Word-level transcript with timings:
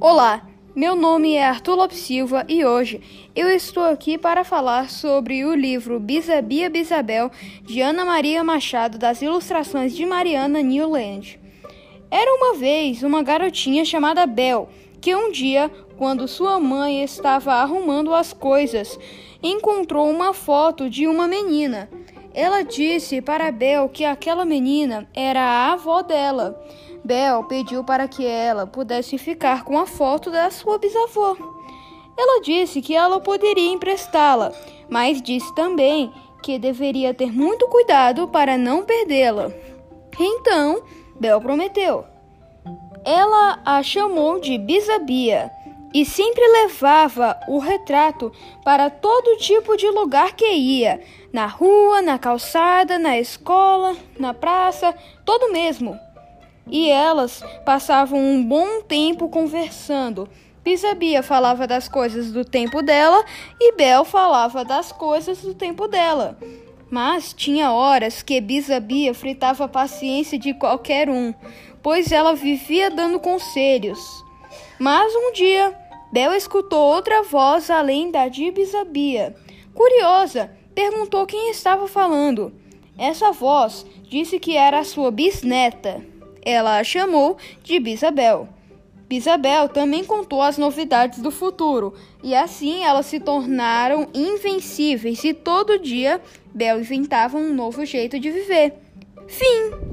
Olá, 0.00 0.46
meu 0.76 0.94
nome 0.94 1.34
é 1.34 1.44
Arthur 1.44 1.74
Lopes 1.74 1.98
Silva 1.98 2.46
e 2.48 2.64
hoje 2.64 3.28
eu 3.34 3.50
estou 3.50 3.82
aqui 3.82 4.16
para 4.16 4.44
falar 4.44 4.90
sobre 4.90 5.44
o 5.44 5.52
livro 5.52 5.98
Bisabia 5.98 6.70
Bisabel 6.70 7.32
de 7.62 7.80
Ana 7.80 8.04
Maria 8.04 8.44
Machado 8.44 8.96
das 8.96 9.22
ilustrações 9.22 9.96
de 9.96 10.06
Mariana 10.06 10.62
Newland. 10.62 11.40
Era 12.08 12.32
uma 12.32 12.54
vez 12.54 13.02
uma 13.02 13.24
garotinha 13.24 13.84
chamada 13.84 14.24
Bel 14.24 14.68
que 15.00 15.16
um 15.16 15.32
dia, 15.32 15.68
quando 15.96 16.28
sua 16.28 16.60
mãe 16.60 17.02
estava 17.02 17.54
arrumando 17.54 18.14
as 18.14 18.32
coisas, 18.32 18.96
encontrou 19.42 20.08
uma 20.08 20.32
foto 20.32 20.88
de 20.88 21.08
uma 21.08 21.26
menina. 21.26 21.90
Ela 22.34 22.62
disse 22.62 23.20
para 23.20 23.50
Bel 23.50 23.88
que 23.88 24.04
aquela 24.04 24.44
menina 24.44 25.08
era 25.14 25.40
a 25.40 25.72
avó 25.72 26.02
dela. 26.02 26.60
Bel 27.04 27.44
pediu 27.44 27.82
para 27.82 28.06
que 28.06 28.26
ela 28.26 28.66
pudesse 28.66 29.16
ficar 29.18 29.64
com 29.64 29.78
a 29.78 29.86
foto 29.86 30.30
da 30.30 30.50
sua 30.50 30.78
bisavó. 30.78 31.36
Ela 32.16 32.42
disse 32.42 32.82
que 32.82 32.94
ela 32.94 33.20
poderia 33.20 33.72
emprestá-la, 33.72 34.52
mas 34.88 35.22
disse 35.22 35.54
também 35.54 36.12
que 36.42 36.58
deveria 36.58 37.14
ter 37.14 37.32
muito 37.32 37.68
cuidado 37.68 38.28
para 38.28 38.58
não 38.58 38.84
perdê-la. 38.84 39.52
Então, 40.18 40.82
Bel 41.18 41.40
prometeu. 41.40 42.04
Ela 43.04 43.60
a 43.64 43.82
chamou 43.82 44.40
de 44.40 44.58
Bisabia 44.58 45.50
e 45.94 46.04
sempre 46.04 46.46
levava 46.46 47.38
o 47.48 47.58
retrato 47.58 48.32
para 48.64 48.90
todo 48.90 49.38
tipo 49.38 49.76
de 49.76 49.88
lugar 49.88 50.34
que 50.34 50.50
ia, 50.50 51.00
na 51.32 51.46
rua, 51.46 52.02
na 52.02 52.18
calçada, 52.18 52.98
na 52.98 53.18
escola, 53.18 53.96
na 54.18 54.34
praça, 54.34 54.94
todo 55.24 55.52
mesmo 55.52 55.98
e 56.70 56.88
elas 56.88 57.42
passavam 57.64 58.18
um 58.18 58.44
bom 58.44 58.82
tempo 58.82 59.28
conversando. 59.28 60.28
Bisabia 60.62 61.22
falava 61.22 61.66
das 61.66 61.88
coisas 61.88 62.30
do 62.30 62.44
tempo 62.44 62.82
dela 62.82 63.24
e 63.58 63.72
Bel 63.72 64.04
falava 64.04 64.64
das 64.64 64.92
coisas 64.92 65.40
do 65.40 65.54
tempo 65.54 65.88
dela. 65.88 66.36
Mas 66.90 67.32
tinha 67.32 67.72
horas 67.72 68.22
que 68.22 68.40
Bisabia 68.40 69.14
fritava 69.14 69.64
a 69.64 69.68
paciência 69.68 70.38
de 70.38 70.54
qualquer 70.54 71.08
um, 71.08 71.34
pois 71.82 72.12
ela 72.12 72.34
vivia 72.34 72.90
dando 72.90 73.18
conselhos. 73.18 73.98
Mas 74.78 75.12
um 75.14 75.32
dia, 75.32 75.76
Bel 76.12 76.32
escutou 76.32 76.80
outra 76.80 77.22
voz 77.22 77.70
além 77.70 78.10
da 78.10 78.28
de 78.28 78.50
Bisabia. 78.50 79.34
Curiosa, 79.74 80.50
perguntou 80.74 81.26
quem 81.26 81.50
estava 81.50 81.86
falando. 81.86 82.52
Essa 82.96 83.30
voz 83.30 83.84
disse 84.08 84.38
que 84.38 84.56
era 84.56 84.84
sua 84.84 85.10
bisneta. 85.10 86.02
Ela 86.42 86.78
a 86.78 86.84
chamou 86.84 87.36
de 87.62 87.78
Bisabel. 87.78 88.48
Bisabel 89.08 89.68
também 89.68 90.04
contou 90.04 90.42
as 90.42 90.58
novidades 90.58 91.20
do 91.20 91.30
futuro, 91.30 91.94
e 92.22 92.34
assim 92.34 92.84
elas 92.84 93.06
se 93.06 93.18
tornaram 93.18 94.08
invencíveis 94.12 95.24
e 95.24 95.32
todo 95.32 95.78
dia 95.78 96.20
Bel 96.52 96.80
inventava 96.80 97.38
um 97.38 97.54
novo 97.54 97.86
jeito 97.86 98.18
de 98.20 98.30
viver. 98.30 98.74
Fim! 99.26 99.87